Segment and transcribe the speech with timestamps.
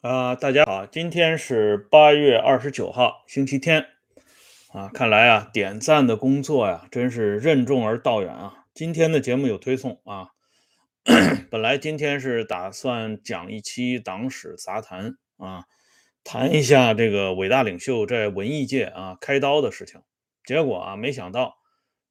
[0.00, 3.84] 啊，大家好，今天是八月二十九号，星期天
[4.72, 4.88] 啊。
[4.88, 8.64] 看来啊，点赞的工作呀，真是任重而道远啊。
[8.72, 10.30] 今天的节目有推送啊，
[11.50, 15.64] 本来今天是打算讲一期党史杂谈啊，
[16.24, 20.00] 谈一下这个伟大领袖在文艺界啊开刀的事情。
[20.46, 21.56] 结果啊，没想到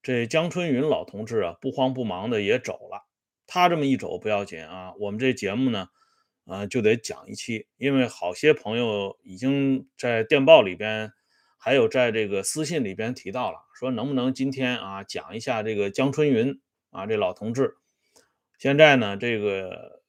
[0.04, 3.08] 这江春云老同志啊，不慌不忙的也走了。
[3.48, 5.88] 他这么一走不要紧啊，我们这节目呢。
[6.50, 11.14] 啊，就得讲一期，因为好些朋友已经在电报里边，
[11.60, 17.76] 还有在这个私信里边提到了，说能不能今天啊讲一下这个江春云啊这老同志。
[18.58, 20.02] 现在呢，这个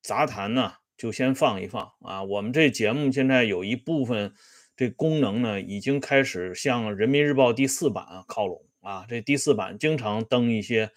[0.00, 2.22] 杂谈呢就先放一放啊。
[2.22, 4.32] 我们这节目现在有一部分
[4.74, 9.04] 这功能呢，已经开始向人民日报第四版靠拢啊。
[9.06, 10.90] 这第四版经常登一些。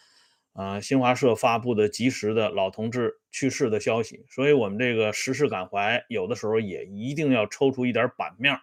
[0.56, 8.58] 啊，新华社发布的及时的老同志去世的消息，所以我们这个时事感怀有的时候也一定要抽出一点版面，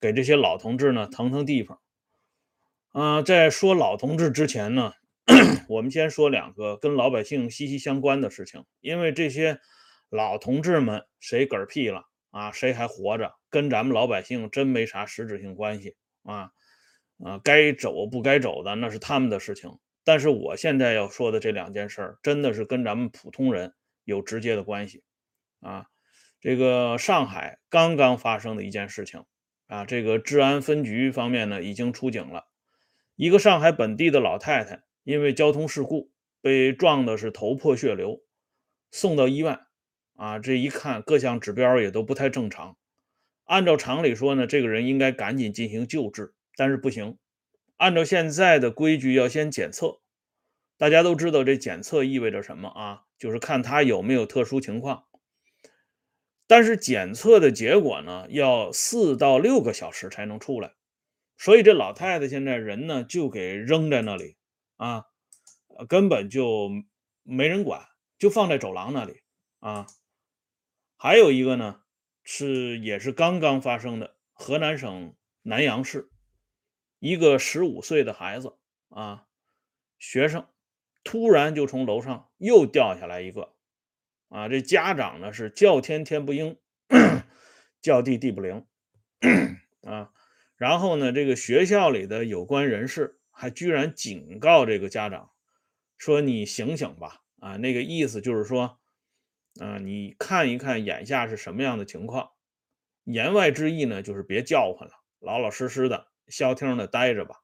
[0.00, 1.78] 给这些老同志呢腾腾地方。
[2.90, 4.92] 啊，在说老同志之前呢，
[5.70, 9.60] 我们先说两个跟老百姓息息相关的事情，因为这些
[10.10, 16.50] 老同志们谁嗝屁了啊，谁还活着，跟咱们老百姓真没啥实质性关系啊
[17.24, 19.78] 啊，该走不该走的那是他们的事情。
[20.04, 23.72] 但是我现在要说的这两件事儿，真的是跟咱们普通人
[24.04, 25.02] 有直接的关系
[25.60, 25.86] 啊！
[26.40, 29.24] 这个上海刚刚发生的一件事情
[29.66, 32.44] 啊，这个治安分局方面呢已经出警了，
[33.16, 38.20] 一个上海本地的老太太因为交通事故被撞的是头破血流，
[38.90, 39.60] 送到医院
[40.16, 42.76] 啊，这一看各项指标也都不太正常，
[43.44, 47.16] 按照常理说呢，这个人应该赶紧进行救治，但是不行。
[47.84, 50.00] 按照现在的规矩，要先检测。
[50.78, 53.02] 大家都知道这检测意味着什么啊？
[53.18, 55.04] 就是看他有没有特殊情况。
[56.46, 60.72] 但是检测的结果呢，要四到六个小时才能出来。
[61.36, 64.38] 所以这老太太现在人呢，就给扔在那里
[64.76, 65.04] 啊，
[65.86, 66.70] 根本就
[67.22, 67.86] 没人管，
[68.18, 69.20] 就放在走廊那里
[69.60, 69.86] 啊。
[70.96, 71.82] 还有一个呢，
[72.22, 76.08] 是也是刚刚发生的，河南省南阳市。
[77.04, 78.56] 一个十五岁的孩子
[78.88, 79.26] 啊，
[79.98, 80.48] 学生
[81.02, 83.52] 突然就从楼上又掉下来一个
[84.30, 84.48] 啊！
[84.48, 86.56] 这家长呢是叫天天不应，
[87.82, 88.64] 叫地地不灵
[89.82, 90.12] 啊！
[90.56, 95.30] 然后呢，这个学校里的有关人士还居然警告这个家长
[95.98, 98.78] 说：“你醒醒吧！”啊，那个意思就是说，
[99.60, 102.30] 啊，你看一看眼下是什么样的情况。
[103.02, 106.06] 言外之意呢，就是别叫唤了，老老实实的。
[106.28, 107.42] 消停的待着吧，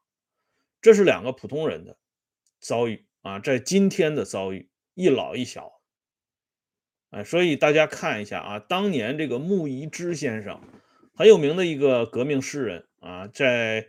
[0.80, 1.96] 这是两个普通人的
[2.58, 5.80] 遭遇啊，在今天的遭遇，一老一小，
[7.10, 10.60] 哎，所以大家看一下啊，当年这个穆宜之先生
[11.14, 13.86] 很有名的一个革命诗人啊，在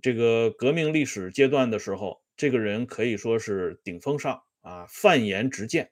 [0.00, 5.90] 这个革命历史阶段的时候，这个人可以说是顶峰上啊，犯言直谏，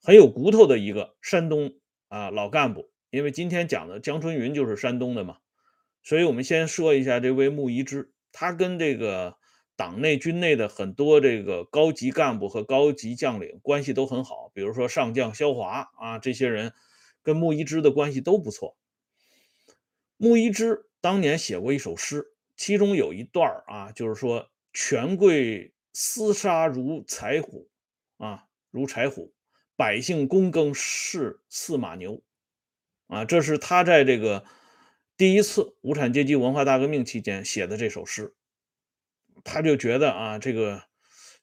[0.00, 1.78] 很有骨头的一个山东
[2.08, 5.38] 啊老干部，因为今天讲的江春云就是山东的嘛。
[6.06, 9.38] 所以，我们先说一下这位穆宜之，他跟这个
[9.74, 16.72] 党内、军内的很多这个高级干部和高级将领关系都很好，比如说上将萧华啊，这些人
[17.24, 18.76] 跟穆宜之的关系都不错。
[20.16, 22.24] 穆宜之当年写过一首诗，
[22.56, 27.68] 其中有一段啊，就是说“权贵厮杀如柴虎，
[28.18, 29.32] 啊，如柴虎；
[29.74, 32.22] 百姓躬耕是似马牛。”
[33.08, 34.44] 啊，这是他在这个。
[35.16, 38.34] 第一次无产阶级文化大革命期间写的这首诗，
[39.44, 40.82] 他就觉得啊，这个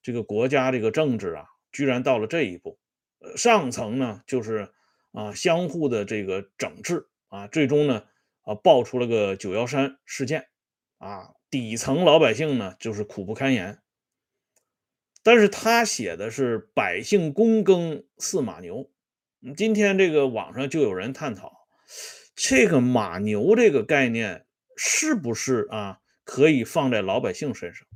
[0.03, 2.77] 这个国家这个政治啊，居然到了这一步，
[3.35, 4.71] 上层呢就是
[5.11, 8.05] 啊相互的这个整治啊，最终呢
[8.43, 10.49] 啊爆出了个九幺三事件
[10.99, 13.79] 啊，底层老百姓呢就是苦不堪言。
[15.23, 18.91] 但是他写的是百姓躬耕似马牛，
[19.57, 21.65] 今天这个网上就有人探讨。
[22.35, 24.45] 这个马牛这个概念
[24.75, 27.87] 是不是啊可以放在老百姓身上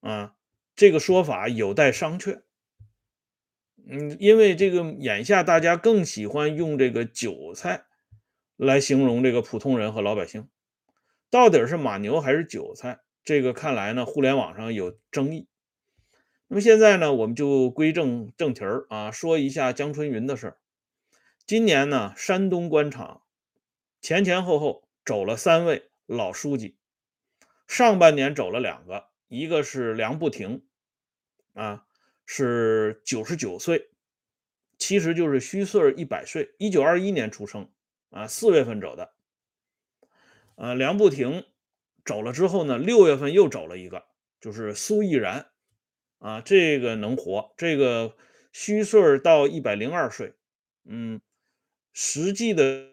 [0.00, 0.34] 啊？
[0.74, 2.42] 这个说法有待商榷。
[3.88, 7.84] 嗯，因为这个眼下大家更喜欢用这个韭菜
[8.56, 10.48] 来形容这个普通人和老百姓，
[11.30, 13.00] 到底是马牛还是韭菜？
[13.24, 15.48] 这个看来呢，互联网上有争议。
[16.48, 20.56] 那么现在呢，我们就归正正题儿啊，说一下江春云的事儿。
[21.46, 23.22] 今年呢，山东官场
[24.00, 26.76] 前前后后走了三位老书记，
[27.68, 30.66] 上半年走了两个，一个是梁不停，
[31.52, 31.86] 啊，
[32.24, 33.90] 是九十九岁，
[34.76, 37.70] 其实就是虚岁一百岁，一九二一年出生
[38.10, 39.12] 啊，四月份走的。
[40.56, 41.44] 呃，梁不停
[42.04, 44.04] 走了之后呢，六月份又走了一个，
[44.40, 45.46] 就是苏毅然
[46.18, 48.16] 啊，这个能活，这个
[48.50, 50.34] 虚岁到一百零二岁，
[50.84, 51.20] 嗯，
[51.98, 52.92] 实际的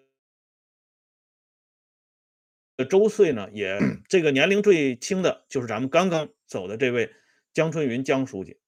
[2.90, 3.78] 周岁呢，也
[4.08, 7.14] 这个年龄最轻的就是咱们刚刚走的这位
[7.52, 8.62] 江春云江书记，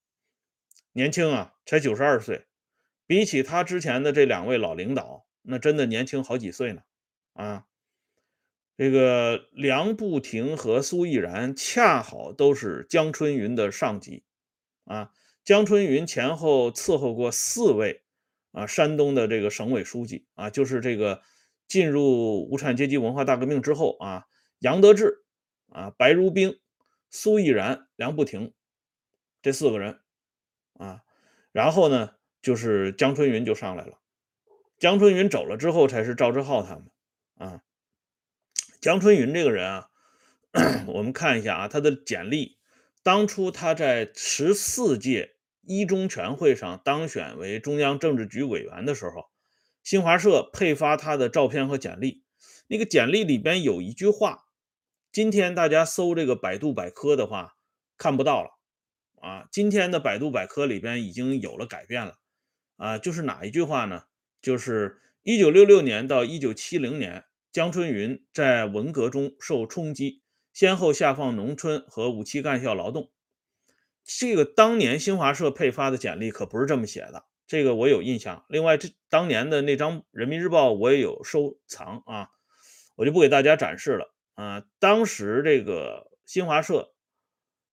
[0.91, 2.45] 年轻啊，才九十二岁，
[3.07, 6.81] 比起他之前的这两位老领导，那真的年轻好几岁呢，
[7.31, 7.65] 啊。
[8.75, 14.25] 这个梁不停和苏毅然恰好都是江春云的上级，
[14.83, 15.13] 啊，
[15.45, 18.03] 江春云前后伺候过四位
[18.55, 21.21] 啊山东的这个省委书记啊，就是这个
[21.67, 24.25] 进入无产阶级文化大革命之后啊，
[24.59, 25.25] 杨得志
[25.69, 26.57] 啊、白如冰、
[27.11, 28.53] 苏毅然、梁不停
[29.41, 29.99] 这四个人
[30.73, 31.01] 啊，
[31.51, 33.99] 然后呢就是江春云就上来了，
[34.79, 36.85] 江春云走了之后才是赵志浩他们
[37.35, 37.61] 啊。
[38.79, 39.89] 江春云这个人啊，
[40.87, 42.57] 我们看一下啊，他的简历。
[43.03, 45.34] 当初他在十四届
[45.65, 49.29] 一中全会上当选为中央政治局委员的时候，
[49.83, 52.23] 新华社配发他的照片和简历。
[52.67, 54.45] 那个简历里边有一句话，
[55.11, 57.55] 今天大家搜这个百度百科的话
[57.97, 58.49] 看不到了
[59.21, 59.47] 啊。
[59.51, 62.17] 今天的百度百科里边已经有了改变了
[62.77, 64.03] 啊，就是哪一句话呢？
[64.41, 67.25] 就是一九六六年到一九七零年。
[67.51, 70.21] 江春云在文革中受冲击，
[70.51, 73.11] 先后下放农村和五七干校劳动。
[74.05, 78.45] 这个当年新华社配发的简历可不是这么写的，这个我有印象。
[78.47, 82.29] 另外，这当年的那张《人民日报》我也有收藏啊，
[82.95, 84.63] 我就不给大家展示了啊。
[84.79, 86.93] 当时这个新华社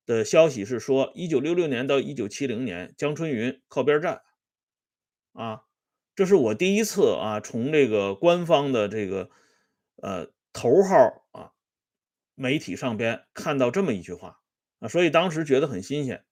[0.06, 4.22] 的消息是说，一九六六年到一九七零年，江春云靠边站
[5.32, 5.62] 啊。
[6.14, 9.30] 这是我第一次啊，从这个官方的这个。
[10.02, 11.52] 呃，头号啊，
[12.34, 14.40] 媒体上边看到这么一句话
[14.82, 16.24] 啊，所以当时觉得很新鲜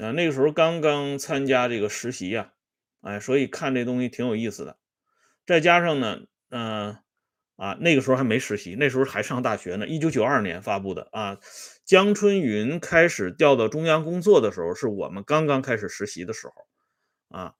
[0.00, 0.10] 啊。
[0.12, 2.52] 那个时候刚刚参加这个实习呀，
[3.02, 4.78] 哎，所以看这东西挺有意思的。
[5.46, 6.96] 再加上呢，嗯
[7.56, 9.86] 啊，那个时候还没实习，那时候还上大学呢。
[9.86, 11.38] 一九九二年发布的啊，
[11.84, 17.54] 江春云开始调到中央工作的时候，是我们刚刚开始实习的时候啊，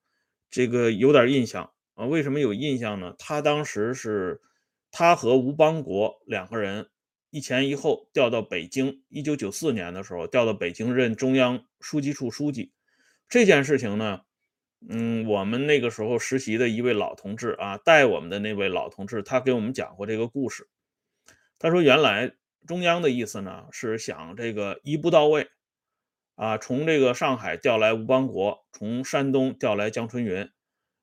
[0.50, 2.06] 这个有点印象啊。
[2.06, 3.14] 为什么有印象呢？
[3.18, 4.40] 他当时是。
[4.94, 6.90] 他和吴邦国两个人
[7.32, 9.02] 一前一后调到北京。
[9.08, 12.73] 一九九四年的时候，调到北京任中央书记处书记。
[13.26, 14.20] 这件事情呢，
[14.87, 20.69] 嗯，我们那个时候实习的一位老同志啊，带我们的那位老同志，他给我们讲过这个故事。
[21.58, 22.34] 他说，原来
[22.67, 25.49] 中央的意思呢，是想这个一步到位
[26.34, 30.50] 啊，从这个上海调来吴邦国，从山东调来江春云，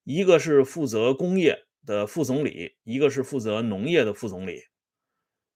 [0.04, 1.66] 一个是负责工业。
[1.86, 4.62] 的副总理，一个是负责农业的副总理。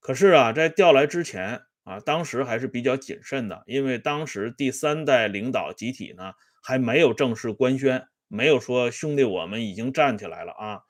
[0.03, 10.81] 可是啊，在调来之前啊，当时还是比较谨慎的，因为当时第三代领导集体呢还没有正式官宣，没有说兄弟我们已经站起来了啊，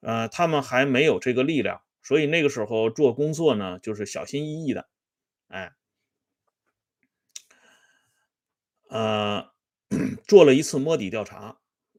[0.00, 4.88] 呃，他们还没有这个力量，所以那个时候做工作呢就是小心翼翼的，
[5.46, 5.72] 哎，
[8.90, 9.52] 呃，
[10.26, 11.58] 做了一次摸底调查。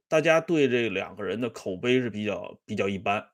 [0.10, 3.30] 大家对这两个人的口碑是比较比较一般，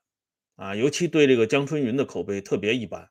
[0.60, 3.10] 啊，尤其对这个江春云的口碑特别一般，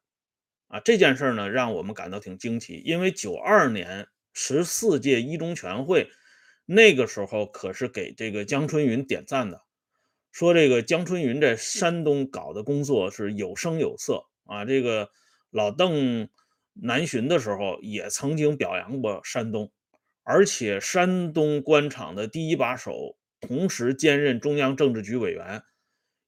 [0.67, 6.11] 啊，这件事呢让我们感到挺惊奇，因为九二年十四届一中全会
[6.67, 9.63] 那个时候可是给这个江春云点赞的，
[10.31, 15.09] 说这个江春云在山东搞的工作是有声有色啊，这个
[15.51, 16.29] 老邓
[16.75, 19.73] 南巡的时候也曾经表扬过山东，
[20.23, 23.17] 而且山东官场的第一把手。
[23.41, 25.63] 同时兼任中央政治局委员，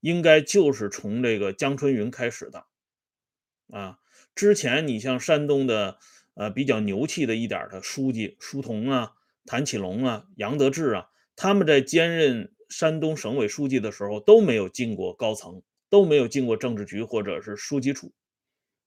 [0.00, 2.66] 应该就是从这个江春云开始的
[3.72, 3.98] 啊。
[4.34, 5.98] 之前你像山东的
[6.34, 9.12] 呃比较牛气的一点的书记舒同啊、
[9.44, 18.12] 谭启龙啊、杨得志啊，他们在兼任山东省委书记的时候都没有进过高层，都没有进过政治局或者是书记处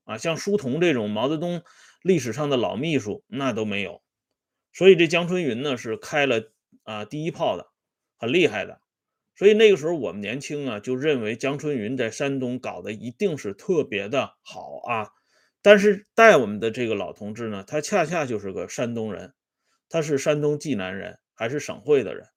[0.06, 0.18] 啊。
[0.18, 1.64] 像舒同这种毛泽东
[2.02, 4.02] 历史上的老秘书那都没有，
[4.72, 6.52] 所以这江春云呢是开了
[6.84, 7.68] 啊第一炮的。
[8.16, 8.80] 很厉害的，
[9.36, 15.10] 所以那个时候我们年轻啊，就认为江春云在山东搞的一定是特别的好啊。
[15.62, 19.34] 但是带我们的这个老同志呢，他恰恰就是个山东人，
[19.90, 22.28] 他是山东济南人，还是省会的人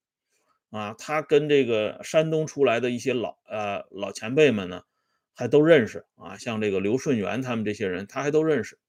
[0.71, 0.95] 啊。
[0.97, 4.81] 他跟这个山东出来的一些老呃老前辈们呢，
[5.35, 8.79] 还都认识啊，像这个刘顺元他们这些人，他还都认识。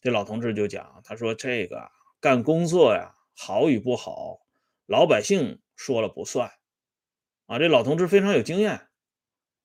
[0.00, 4.40] 这老同志就讲，他说这个干工作呀，好与不好，
[4.86, 5.60] 老百姓。
[5.76, 6.48] 说了不算
[7.46, 8.88] 啊，这老同志非常有经验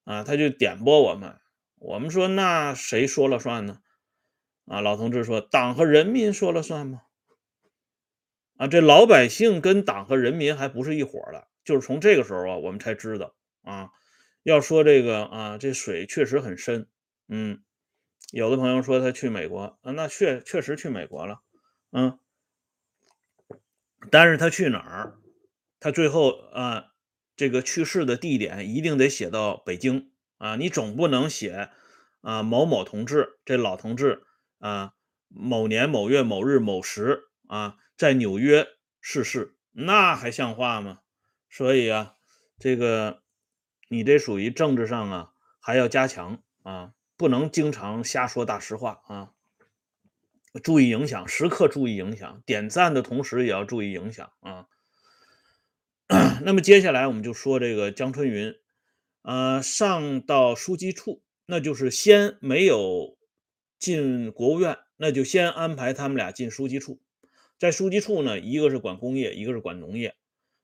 [0.03, 1.39] 啊，他就点拨我们。
[1.77, 3.79] 我们说那谁说了算呢？
[4.65, 7.03] 啊，老同志说党和人民说了算吗？
[8.57, 11.48] 啊，这老百姓跟党和人民还不是一伙的。
[11.63, 13.91] 就是从这个时候啊，我们才知道啊，
[14.43, 16.88] 要说这个啊，这水确实很深。
[17.27, 17.63] 嗯，
[18.31, 21.41] 有的朋友说他去美国啊，那确确实去美国了。
[21.91, 22.19] 嗯，
[24.12, 25.15] 但是他去哪儿？
[25.79, 26.88] 他最后啊，
[27.39, 31.69] 这个去世的地点一定得写到北京啊，你总不能写
[32.19, 34.24] 啊某某同志，这老同志
[34.58, 34.91] 啊，
[35.29, 38.67] 某年某月某日某时啊，在纽约
[39.00, 41.00] 逝世，那还像话吗？
[41.50, 42.15] 所以啊，
[42.58, 43.24] 这个
[43.88, 45.31] 你这属于政治上啊，
[45.62, 49.31] 还要加强啊，不能经常瞎说大实话啊，
[50.62, 54.67] 注意影响，时刻注意影响，点赞的同时也要注意影响啊。
[56.42, 58.56] 那么接下来我们就说这个江春云，
[59.22, 63.16] 呃，上到书记处，那就是先没有
[63.78, 67.00] 进国务院，那就先安排他们俩进书记处，
[67.60, 70.16] 在书记处呢，一个是管工业，一个是管农业。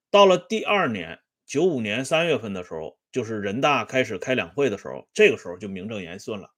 [0.09, 6.49] 到了第二年，九五年三月份的时候，就是人大开始开两会的时候，这个时候就名正言顺了，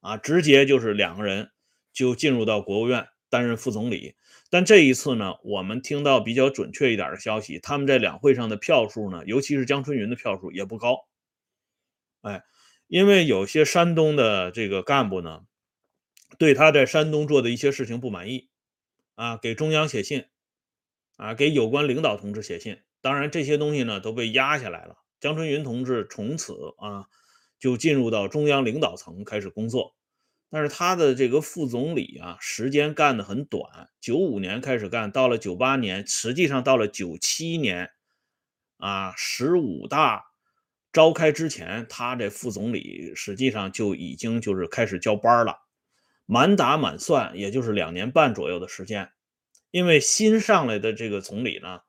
[0.00, 1.48] 啊，直接就是两个人
[1.92, 4.16] 就进入到国务院担任副总理。
[4.48, 11.06] 但这一次呢，我们听到比较准确一点的消息，他们在两会上的票数呢，尤其是江春云的票数也不高，
[12.22, 12.42] 哎，
[12.86, 15.42] 因为有些山东的这个干部呢，
[16.38, 18.48] 对他在山东做的一些事情不满意，
[19.16, 20.26] 啊，给中央写信，
[21.16, 22.78] 啊，给有关领导同志写信。
[23.00, 24.96] 当然，这些东西呢都被压下来了。
[25.18, 27.06] 江春云同志从此啊
[27.58, 29.96] 就进入到中央领导层开始工作，
[30.56, 37.90] 但是他的这个副总理啊时间干得很短，九五年开始干，到了九八年，实际上到了九七年
[38.78, 40.24] 啊十五大
[40.94, 45.58] 召开之前，他这副总理实际上就已经就是开始交班了，
[46.24, 49.10] 满打满算也就是两年半左右的时间，
[49.70, 51.80] 因为新上来的这个总理呢。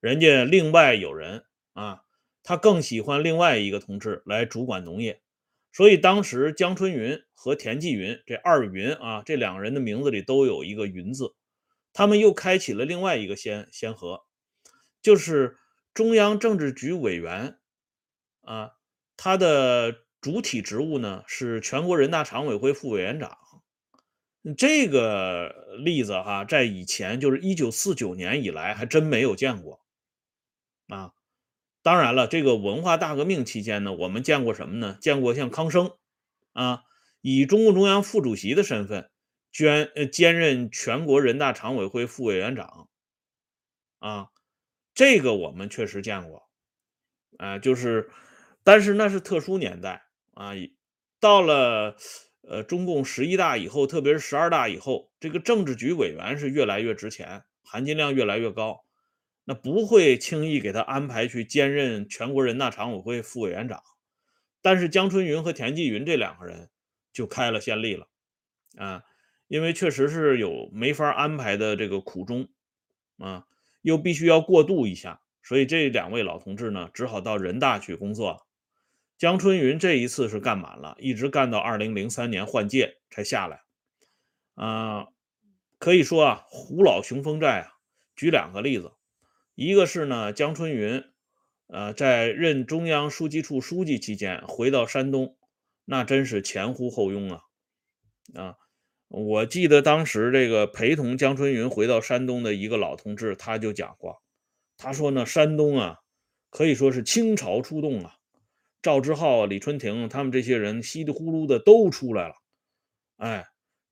[0.00, 1.44] 人家另外有人
[1.74, 2.00] 啊，
[2.42, 5.20] 他更喜欢另外一个同志来主管农业，
[5.76, 11.34] 所以当时江春云和田纪云这二云啊，这两个人的名字里都有一个“云”字，
[11.92, 14.22] 他们又开启了另外一个先先河，
[15.02, 15.58] 就是
[15.92, 17.58] 中央政治局委员
[18.40, 18.70] 啊，
[19.18, 23.36] 他的主体职务呢是全国人大常委会副委员长。
[24.56, 29.82] 这个例子哈，在以前就是一九四九年以来还真没有见过。
[30.88, 31.12] 啊，
[31.86, 34.98] 当然了，这个文化大革命期间呢，我们见过什么呢？
[35.00, 35.92] 见过像康生，
[36.52, 36.82] 啊，
[37.20, 39.08] 以中共中央副主席的身份
[39.52, 42.88] 兼呃兼任全国人大常委会副委员长，
[44.00, 44.30] 啊，
[44.96, 46.48] 这个我们确实见过，
[47.38, 48.10] 啊，就是，
[48.64, 50.02] 但是那是特殊年代
[50.34, 50.54] 啊，
[51.20, 51.96] 到了
[52.42, 58.85] 呃中共十一大以后，特别是十二大以后，这个政治局委员是越来越值钱，含金量越来越高。
[59.48, 63.80] 那不会轻易给他安排去兼任全国人大常委会副委员长，
[64.60, 66.68] 但是江春云和田纪云这两个人
[67.12, 68.08] 就开了先例了，
[68.76, 69.04] 啊，
[69.46, 72.48] 因为确实是有没法安排的这个苦衷，
[73.18, 73.46] 啊，
[73.82, 78.40] 又必须要过渡一下，所以这两位老同志呢，只好到人大去工作了。
[79.16, 83.62] 江春云这一次是干满了，一直干到二零零三年换届才下来，
[84.56, 85.06] 啊，
[85.78, 87.78] 可以说啊，虎老雄风寨啊，
[88.16, 88.90] 举两个例子。
[89.56, 91.02] 一个是呢，江春云，
[91.68, 95.38] 呃，在任中央书记处书记期间回到山东，
[95.86, 97.40] 那真是前呼后拥啊！
[98.34, 98.56] 啊，
[99.08, 104.22] 我记得当时这个陪同江春云回到山东的一个老同志，他就讲过，
[104.76, 106.00] 他说呢，山东啊，
[106.50, 108.16] 可以说是倾巢出动啊，
[108.82, 112.34] 赵之浩、李春亭他们这些人稀里呼噜的都出来了，
[113.16, 113.46] 哎，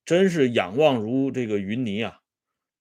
[0.04, 2.20] 真是仰望如这个云霓啊，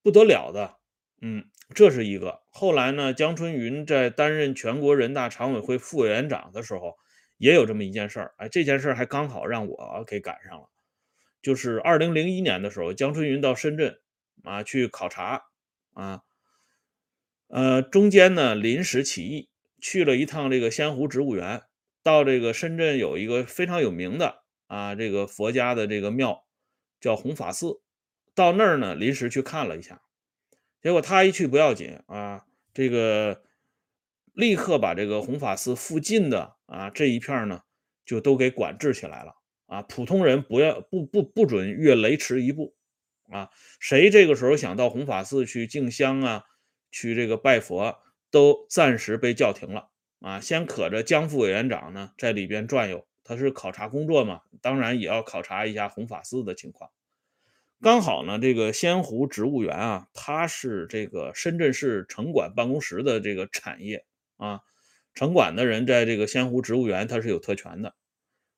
[0.02, 0.76] 不得了的，
[1.22, 1.46] 嗯。
[1.72, 2.42] 这是一个。
[2.50, 6.96] 后来呢，江春云在担任全国人大常委会副委员长的时候，
[7.38, 8.34] 也有这么一件事儿。
[8.36, 10.68] 哎，这件事儿还刚好让我给赶上了。
[11.42, 13.98] 就是二零零一年的时候，江春云到深圳
[14.44, 15.42] 啊去考察
[15.92, 16.22] 啊，
[17.48, 19.48] 呃，中间呢临时起意
[19.80, 21.62] 去了一趟这个仙湖植物园，
[22.02, 26.44] 到这个深圳有一个非常有名的啊这个佛家的这个庙
[27.00, 27.80] 叫弘法寺，
[28.34, 30.00] 到那儿呢临时去看了一下。
[30.84, 33.42] 结果他一去不要紧啊，这个
[34.34, 37.62] 立刻把这个弘法寺附近的啊这一片呢，
[38.04, 39.32] 就都给管制起来了
[39.64, 39.80] 啊！
[39.80, 42.74] 普通人不要不不不准越雷池一步
[43.30, 43.48] 啊！
[43.80, 46.44] 谁这个时候想到弘法寺去敬香啊，
[46.90, 47.96] 去这个拜佛，
[48.30, 49.88] 都暂时被叫停了
[50.20, 56.90] 啊，先可着江副委员长呢在里边转悠，他是考察工作嘛，当然也要考察一下弘法寺的情况。
[57.84, 64.06] 刚好呢，这个仙湖植物园啊，它是这个深圳市城管办公室的这个产业
[64.38, 64.60] 啊，
[65.14, 67.94] 城管的人在这个仙湖植物园他是有特权的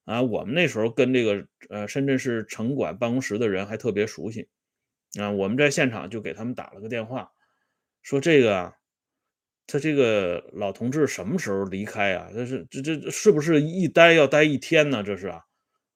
[0.04, 0.22] 啊。
[0.22, 4.48] 我们那时候跟这个呃深圳市城管办公室的人还特别熟悉
[5.18, 7.32] 啊，我们在现场就给他们打了个电话，
[8.02, 8.74] 说这个啊
[9.66, 12.28] 他这个老同志什么时候离开啊？
[12.32, 15.02] 这是这这是不是一待要待一天呢？
[15.02, 15.40] 这是啊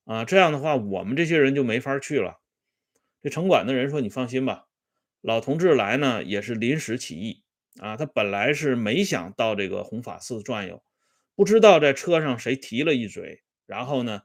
[0.04, 2.39] 啊，这样的话我们这些人就没法去了。
[3.22, 4.64] 这城管的人说：“你放心吧，
[5.20, 7.42] 老同志来呢也是临时起意
[7.78, 7.96] 啊。
[7.96, 10.82] 他本来是没想到这个弘法寺转悠，
[11.36, 14.22] 不知道在车上谁提了一嘴，然后呢，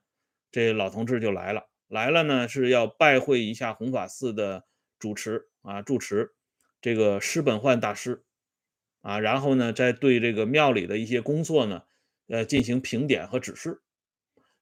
[0.50, 1.64] 这老同志就来了。
[1.88, 4.64] 来了呢是要拜会一下弘法寺的
[4.98, 6.32] 主持啊，住持
[6.82, 8.24] 这个施本焕大师
[9.02, 11.84] 啊，然后呢再对这个庙里的一些工作呢，
[12.28, 13.82] 呃进行评点和指示。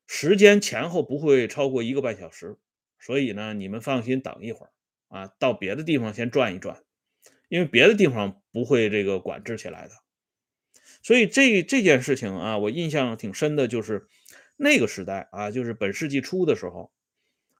[0.08, 2.58] 时间前后不会超过一个半小时。”
[3.06, 4.72] 所以呢，你们放心等一会儿
[5.10, 6.82] 啊，到别的地方先转一转，
[7.50, 9.94] 因为别的地方不会这个管制起来的。
[11.02, 14.08] 所以这这件事情啊，我印象挺深的，就是
[14.56, 16.94] 那个时代啊，就是本世纪初的时候，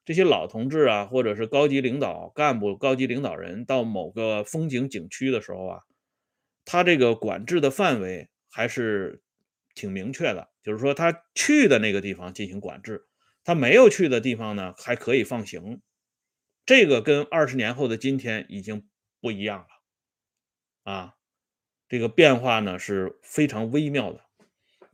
[0.06, 5.80] 这些老同志啊，或者是高级领导干部、高级领导人到某个风景景区的时候啊，
[6.64, 9.22] 他这个管制的范围还是
[9.76, 13.06] 挺明确的，就是说他去的那个地方进行管制。
[13.46, 15.82] 他没有去的地方呢，还可以放行，
[16.66, 18.88] 这个跟二十年后的今天已经
[19.20, 21.16] 不一样了，啊，
[21.90, 24.22] 这个变化呢是非常微妙的，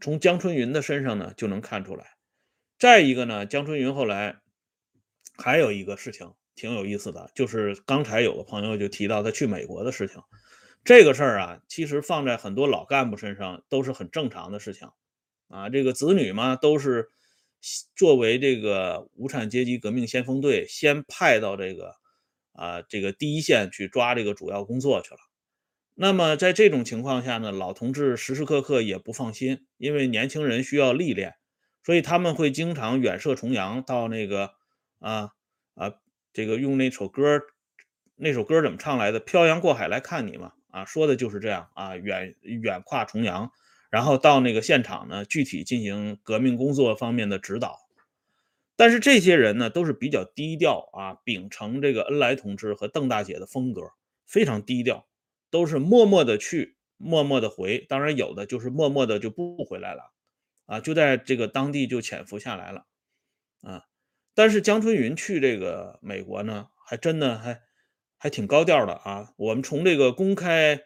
[0.01, 2.15] 从江春云的身上呢就能看出来。
[2.79, 4.39] 再一个呢，江春云后来
[5.37, 10.19] 还有一个事情挺有意思的，就是刚才有个朋友就提到他去美国的事情，
[10.83, 14.89] 这个事儿啊，其实放在很多老干部身上都是很正常的事情，
[15.49, 17.11] 啊，这个子女嘛都是。
[17.95, 21.95] 作为这个无产阶级革命先锋队，先派到这个
[22.53, 25.19] 啊这个第一线去抓这个主要工作去了。
[25.95, 31.35] 那么在这种情况下呢，老同志时时刻刻也不放心，因为年轻人需要历练，
[31.83, 34.51] 所以他们会经常远涉重洋到那个
[34.99, 35.31] 啊
[35.75, 35.93] 啊
[36.31, 37.41] 这个用那首歌，
[38.15, 39.19] 那首歌怎么唱来的？
[39.19, 43.51] 漂洋过海来看你嘛啊，说的就是这样啊，远远跨重洋。
[43.89, 47.79] 然后到那个现场呢，具体进行革命工作方面的指导。
[48.75, 53.81] 但是这些人呢，都是比较低调啊，秉承这个恩来同志和邓大姐的风格，
[54.25, 55.05] 非常低调，
[55.49, 57.79] 都是默默的去，默默的回。
[57.89, 60.13] 当然有的就是默默的就不回来了，
[60.65, 62.85] 啊，就在这个当地就潜伏下来了，
[63.63, 63.83] 啊。
[64.33, 67.61] 但是江春云去这个美国呢，还真的还
[68.17, 69.33] 还挺高调的啊。
[69.35, 70.79] 我们从这个公开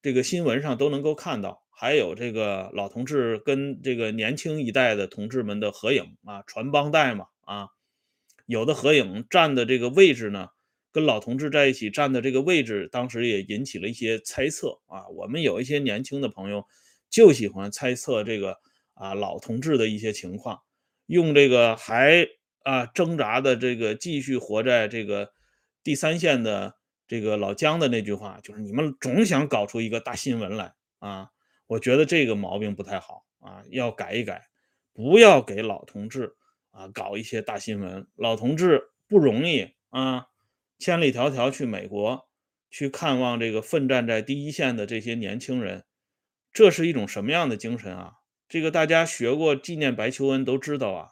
[0.00, 1.61] 这个新闻上都能够看到。
[1.82, 7.70] 还有这个老同志跟这个年轻一代的同志们的合影啊，传帮带嘛啊，
[8.46, 10.46] 有的合影站的这个位置呢，
[10.92, 15.08] 跟老同志在一起站的这个位置，当时也引起了一些猜测啊。
[15.08, 16.64] 我们有一些年轻的朋友
[17.10, 18.56] 就喜欢猜测这个
[18.94, 20.60] 啊老同志的一些情况，
[21.06, 22.24] 用这个还
[22.62, 25.32] 啊挣扎的这个继续活在这个
[25.82, 26.76] 第三线的
[27.08, 31.28] 这个老姜的那句话，就是你们总想搞出一个大新闻来啊。
[31.72, 34.46] 我觉得这个毛病不太好啊，要改一改，
[34.92, 36.34] 不要给老同志
[36.70, 38.06] 啊搞一些大新闻。
[38.14, 40.26] 老同志不容易啊，
[40.78, 42.28] 千里迢迢去美国
[42.70, 45.84] 去看望这个奋战在第一线的这些年轻人，
[46.52, 48.16] 这是一种什么样的精神啊？
[48.50, 51.08] 这个大家学过纪念白求恩都知道啊，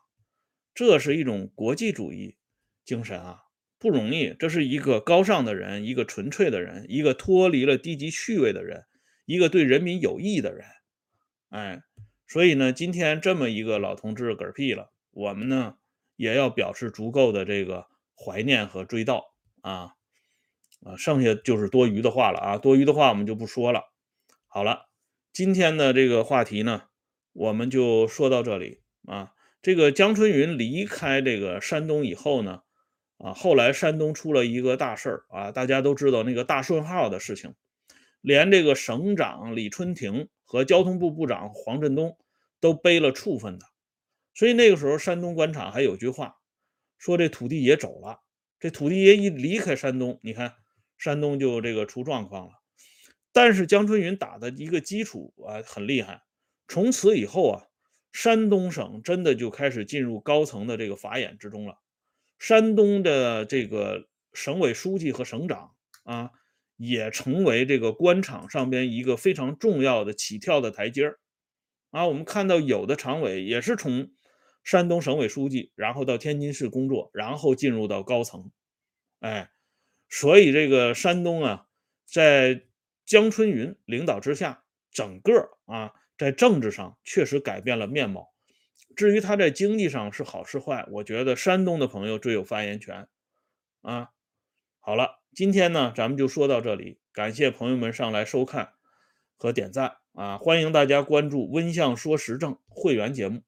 [0.74, 2.36] 这是一种国际主义
[2.84, 3.44] 精神啊，
[3.78, 4.36] 不容易。
[4.38, 8.84] 这是一个高尚的人，一个纯粹的人，一个脱离了低级趣味的人。
[9.30, 10.66] 一个对人民有益的人，
[11.50, 11.84] 哎，
[12.26, 15.76] 所以呢，今天这么一个老同志嗝屁了，我们呢
[16.16, 19.22] 也要表示足够的这个怀念和追悼
[19.60, 19.92] 啊
[20.82, 23.92] 啊，剩下就是多余的话了啊，多余的话我们就不说了。
[24.48, 24.88] 好了，
[25.32, 26.82] 今天的这个话题呢，
[27.32, 29.30] 我们就说到这里啊。
[29.62, 32.62] 这个江春云离开这个山东以后呢，
[33.18, 37.54] 啊，后来山东出了一个大事儿啊，大家都知道那个大顺号的事情。
[38.20, 42.18] 连这个省长李春亭和交通部部长黄振东
[42.60, 43.66] 都背了处分的，
[44.34, 46.36] 所以那个时候山东官场还有句话，
[46.98, 48.20] 说这土地爷走了，
[48.58, 50.54] 这土地爷一离开山东，你看
[50.98, 52.52] 山东就这个出状况了。
[53.32, 56.20] 但是江春云打的一个基础啊很厉害，
[56.68, 57.64] 从此以后啊，
[58.12, 61.78] 山东省真的就开始进入高层的这个法眼之中了。
[62.38, 66.32] 山东的这个省委书记和省长啊。
[66.82, 71.18] 也成为这个官场上边一个非常重要的起跳的台阶儿，
[71.90, 74.10] 啊，我们看到有的常委也是从
[74.64, 78.50] 山东省委书记，然后到天津市工作，然后进入到高层，
[79.18, 79.50] 哎，
[80.08, 81.66] 所以这个山东啊，
[82.06, 82.62] 在
[83.04, 88.32] 江春云领导之下，整个啊在政治上确实改变了面貌。
[88.96, 93.06] 至于他在经济上是好是坏，我觉得山东的朋友最有发言权
[93.82, 94.08] 啊。
[94.78, 98.74] 好了，今天呢，咱们就说到这里，感谢朋友们上来收看
[99.36, 100.36] 和点赞啊！
[100.36, 103.42] 欢迎大家关注“温相说时政”会员节目，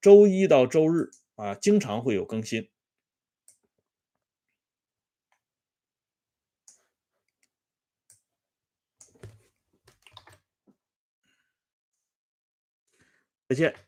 [0.00, 2.68] 周一到周日啊，经常会有更新。
[13.48, 13.87] 再见。